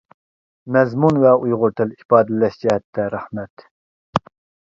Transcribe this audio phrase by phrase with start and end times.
[0.75, 3.67] مەزمۇن ۋە ئۇيغۇر تىل ئىپادىلەش جەھەتتە رەھمەت!